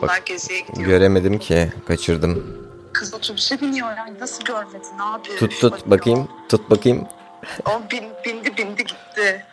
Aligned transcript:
Gidiyor. 0.00 0.86
Göremedim 0.86 1.38
ki. 1.38 1.72
Kaçırdım. 1.86 2.58
Kız 2.92 3.14
otobüse 3.14 3.60
biniyor 3.60 3.96
yani. 3.96 4.20
Nasıl 4.20 4.44
görmedin 4.44 4.98
abi? 5.00 5.28
Tut 5.36 5.60
tut 5.60 5.86
bakayım. 5.86 6.28
Tut 6.48 6.70
bakayım. 6.70 7.06
O 7.66 7.90
bin, 7.90 8.04
bindi 8.24 8.56
bindi 8.56 8.84
gitti. 8.84 9.44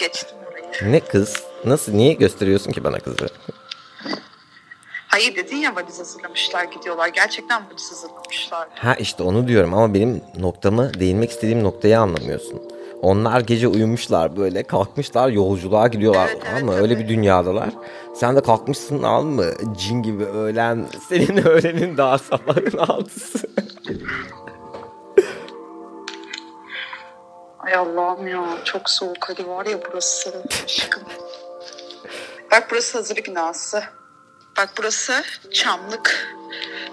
Geçtim 0.00 0.38
orayı. 0.50 0.92
Ne 0.92 1.00
kız? 1.00 1.42
Nasıl? 1.64 1.92
Niye 1.92 2.12
gösteriyorsun 2.12 2.72
ki 2.72 2.84
bana 2.84 2.98
kızı? 2.98 3.28
Hayır 5.08 5.36
dedin 5.36 5.56
ya 5.56 5.76
valiz 5.76 5.98
hazırlamışlar 5.98 6.64
gidiyorlar. 6.64 7.08
Gerçekten 7.08 7.62
valiz 7.70 7.90
hazırlamışlar. 7.90 8.68
Ha 8.74 8.94
işte 8.94 9.22
onu 9.22 9.48
diyorum 9.48 9.74
ama 9.74 9.94
benim 9.94 10.22
noktamı 10.38 10.94
değinmek 10.94 11.30
istediğim 11.30 11.64
noktayı 11.64 12.00
anlamıyorsun. 12.00 12.62
Onlar 13.04 13.40
gece 13.40 13.68
uyumuşlar 13.68 14.36
böyle 14.36 14.62
kalkmışlar 14.62 15.28
yolculuğa 15.28 15.88
gidiyorlar 15.88 16.28
Evet, 16.28 16.42
tamam 16.44 16.58
evet, 16.58 16.68
mı? 16.68 16.74
Öyle 16.74 16.98
bir 16.98 17.08
dünyadalar. 17.08 17.70
Sen 18.14 18.36
de 18.36 18.42
kalkmışsın 18.42 19.02
al 19.02 19.22
mı? 19.22 19.44
Cin 19.76 20.02
gibi 20.02 20.24
öğlen. 20.24 20.86
Senin 21.08 21.46
öğlenin 21.46 21.96
daha 21.96 22.18
sabahın 22.18 22.78
altısı. 22.78 23.48
Ay 27.58 27.74
Allah'ım 27.74 28.26
ya 28.26 28.44
çok 28.64 28.90
soğuk 28.90 29.28
hadi 29.28 29.48
var 29.48 29.66
ya 29.66 29.78
burası. 29.90 30.42
Aşkım. 30.64 31.02
Bak 32.50 32.68
burası 32.70 32.98
hazırlık 32.98 33.26
binası. 33.26 33.82
Bak 34.56 34.70
burası 34.78 35.22
çamlık. 35.52 36.36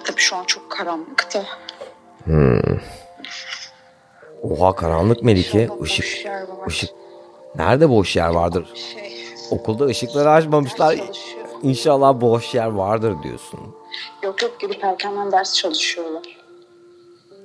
Tabii 0.03 0.21
şu 0.21 0.35
an 0.35 0.43
çok 0.43 0.71
karanlık 0.71 1.27
da. 1.33 1.45
Oha 4.43 4.75
karanlık 4.75 5.23
Melike. 5.23 5.69
Işık. 5.83 6.05
Işık. 6.67 6.89
Nerede 7.55 7.89
boş 7.89 8.15
yer 8.15 8.29
vardır? 8.29 8.73
Okulda 9.51 9.85
ışıkları 9.85 10.29
açmamışlar. 10.29 10.99
İnşallah 11.63 12.21
boş 12.21 12.55
yer 12.55 12.67
vardır 12.67 13.15
diyorsun. 13.23 13.59
Yok 14.23 14.41
yok 14.41 14.59
gelip 14.59 14.83
erkenden 14.83 15.31
ders 15.31 15.53
çalışıyorlar. 15.53 16.23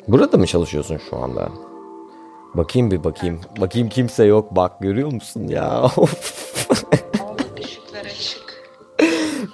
Burada 0.09 0.37
mı 0.37 0.47
çalışıyorsun 0.47 1.01
şu 1.11 1.17
anda? 1.17 1.49
Bakayım 2.55 2.91
bir 2.91 3.05
bakayım. 3.05 3.41
Bakayım 3.61 3.89
kimse 3.89 4.25
yok 4.25 4.57
bak 4.57 4.81
görüyor 4.81 5.13
musun 5.13 5.49
ya? 5.49 5.91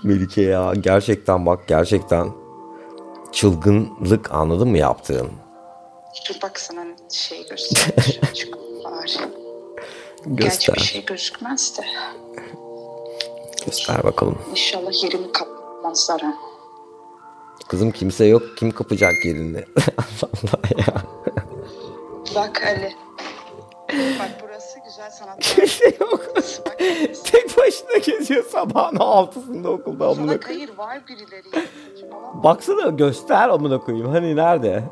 Melike 0.04 0.42
ya 0.42 0.72
gerçekten 0.80 1.46
bak 1.46 1.68
gerçekten 1.68 2.28
çılgınlık 3.32 4.32
anladın 4.32 4.68
mı 4.68 4.78
yaptığın? 4.78 5.28
Dur 6.28 6.34
bak 6.42 6.60
sana 6.60 6.84
şey 7.12 7.46
göstereyim. 7.50 8.20
Açık 8.30 8.56
var. 8.84 9.16
Gerçi 10.34 10.72
bir 10.74 10.80
şey 10.80 11.04
gözükmez 11.04 11.78
de. 11.78 11.82
Göster 13.66 14.04
bakalım. 14.04 14.38
İnşallah 14.50 15.02
yerimi 15.04 15.32
kapmazlar 15.32 16.20
ha. 16.20 16.32
Kızım 17.68 17.90
kimse 17.92 18.24
yok. 18.24 18.42
Kim 18.58 18.70
kapacak 18.70 19.12
yerini? 19.24 19.56
Allah 20.22 20.60
ya. 20.78 21.02
Bak 22.34 22.62
Ali. 22.66 22.92
Bak 24.18 24.30
burası 24.42 24.78
güzel 24.84 25.10
sanat. 25.10 25.40
Kimse 25.40 25.84
yok. 26.00 26.26
Bak. 26.66 26.78
Tek 27.24 27.58
başına 27.58 27.96
geziyor 28.06 28.44
sabahın 28.44 28.96
altısında 28.96 29.70
okulda 29.70 30.08
amına 30.08 30.40
koyayım. 30.40 30.42
hayır 30.44 30.78
var 30.78 31.02
birileri. 31.08 31.66
Baksana 32.34 32.88
göster 32.90 33.48
amına 33.48 33.78
koyayım. 33.78 34.08
Hani 34.08 34.36
nerede? 34.36 34.84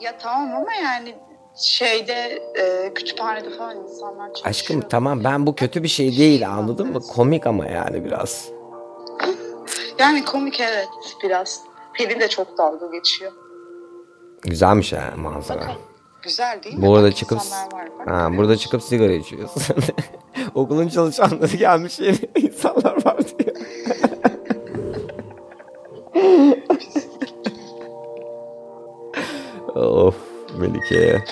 Ya 0.00 0.18
tamam 0.18 0.56
ama 0.56 0.74
yani 0.74 1.14
şeyde 1.56 2.42
e, 2.58 2.94
kütüphanede 2.94 3.50
falan 3.50 3.76
insanlar 3.76 4.26
çalışıyor. 4.26 4.46
Aşkım 4.50 4.80
tamam 4.80 5.24
ben 5.24 5.46
bu 5.46 5.54
kötü 5.54 5.82
bir 5.82 5.88
şey 5.88 6.16
değil 6.18 6.48
anladın 6.48 6.92
mı? 6.92 7.00
Komik 7.00 7.46
ama 7.46 7.66
yani 7.66 8.04
biraz. 8.04 8.48
Yani 9.98 10.24
komik 10.24 10.60
evet 10.60 10.88
biraz. 11.24 11.60
Pelin 11.94 12.20
de 12.20 12.28
çok 12.28 12.58
dalga 12.58 12.86
geçiyor. 12.86 13.32
Güzelmiş 14.42 14.92
ha 14.92 15.12
manzara. 15.16 15.60
Bakın 15.60 15.74
güzel 16.22 16.60
değil 16.62 16.76
mi? 16.76 16.86
Bu 16.86 16.96
arada 16.96 17.12
çıkıp 17.12 17.38
var, 17.38 17.88
ha, 18.06 18.28
burada 18.36 18.56
çıkıp 18.56 18.82
sigara 18.82 19.12
içiyorsun. 19.12 19.76
Okulun 20.54 20.88
çalışanları 20.88 21.56
gelmiş 21.56 21.98
yeni 21.98 22.18
insanlar 22.36 23.04
var 23.06 23.18
diyor. 23.38 23.56
Melike. 30.90 31.24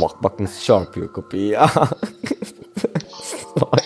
Bak 0.00 0.22
bak 0.22 0.40
nasıl 0.40 0.64
çarpıyor 0.64 1.12
kapıyı 1.12 1.46
ya. 1.46 1.70
bak. 3.60 3.82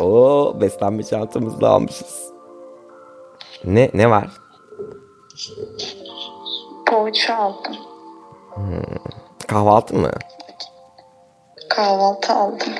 Oo 0.00 0.60
beslenme 0.60 1.02
çantamızı 1.02 1.60
da 1.60 1.70
almışız. 1.70 2.32
Ne 3.64 3.90
ne 3.94 4.10
var? 4.10 4.28
Poğaça 6.86 7.36
aldım. 7.36 7.76
Kahvaltı 9.46 9.94
mı? 9.94 10.10
Kahvaltı 11.68 12.32
aldım. 12.32 12.72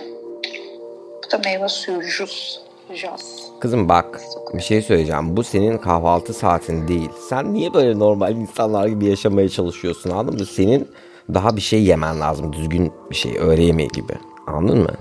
Bu 1.26 1.30
da 1.30 1.38
meyve 1.38 1.68
suyu 1.68 2.02
jus. 2.02 2.67
Jaz. 2.94 3.42
Kızım 3.60 3.88
bak 3.88 4.20
bir 4.54 4.62
şey 4.62 4.82
söyleyeceğim. 4.82 5.36
Bu 5.36 5.44
senin 5.44 5.78
kahvaltı 5.78 6.34
saatin 6.34 6.88
değil. 6.88 7.10
Sen 7.28 7.54
niye 7.54 7.74
böyle 7.74 7.98
normal 7.98 8.36
insanlar 8.36 8.86
gibi 8.86 9.06
yaşamaya 9.06 9.48
çalışıyorsun 9.48 10.10
anladın 10.10 10.38
mı? 10.38 10.46
Senin 10.46 10.88
daha 11.34 11.56
bir 11.56 11.60
şey 11.60 11.82
yemen 11.84 12.20
lazım. 12.20 12.52
Düzgün 12.52 12.92
bir 13.10 13.16
şey. 13.16 13.38
Öğle 13.38 13.62
yemeği 13.62 13.88
gibi. 13.88 14.12
Anladın 14.46 14.78
mı? 14.78 14.94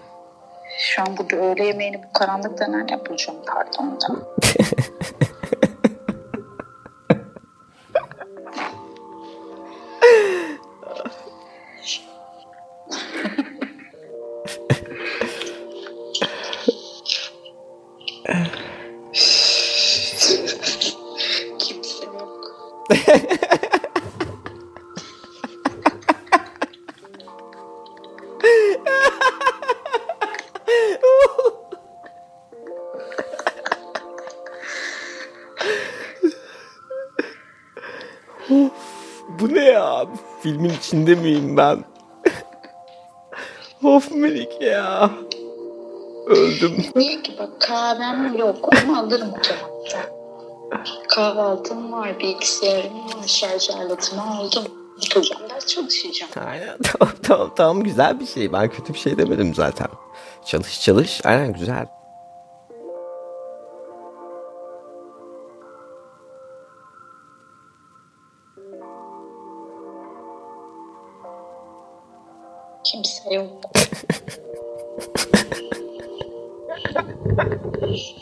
Şu 0.80 1.02
an 1.02 1.08
burada 1.18 1.36
öğle 1.36 1.66
yemeğini 1.66 1.98
bu 1.98 2.20
karanlıkta 2.20 2.68
nereden 2.68 3.00
bulacağım 3.10 3.40
pardon 3.48 4.00
da. 4.02 4.16
yok. 38.50 38.72
Bu 39.40 39.54
ne 39.54 39.64
ya? 39.64 40.06
Filmin 40.44 40.70
içinde 40.70 41.16
miyim 41.16 41.58
ben? 41.58 41.84
of 43.84 44.12
Melike 44.12 44.66
ya. 44.66 45.12
Öldüm. 46.28 46.86
Niye 46.96 47.22
ki 47.22 47.36
bak 47.40 47.62
kahvem 47.62 48.38
yok 48.38 48.70
ama 48.82 49.00
alırım 49.00 49.30
otomatta. 49.30 50.27
Kahvaltım 51.10 51.92
var, 51.92 52.20
bilgisayarım 52.20 53.06
var, 53.06 53.28
şarj 53.28 53.70
aletimi 53.70 54.22
aldım. 54.22 54.64
Oturacağım 54.98 55.50
ders 55.50 55.66
çalışacağım. 55.66 56.32
Aynen 56.46 56.78
tamam 56.84 57.16
tamam 57.24 57.52
tamam 57.56 57.84
güzel 57.84 58.20
bir 58.20 58.26
şey. 58.26 58.54
Ben 58.54 58.70
kötü 58.70 58.94
bir 58.94 59.00
şey 59.00 59.18
demedim 59.18 59.56
zaten. 59.56 59.88
Çalış 60.46 60.82
çalış. 60.82 61.22
Aynen 61.26 61.54
güzel. 61.54 61.88
Kimse 72.84 73.34
yok. 73.34 73.72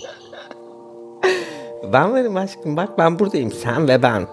Ben 1.95 2.13
varım 2.13 2.37
aşkım 2.37 2.77
bak 2.77 2.97
ben 2.97 3.19
buradayım. 3.19 3.51
Sen 3.51 3.87
ve 3.87 4.03
ben. 4.03 4.27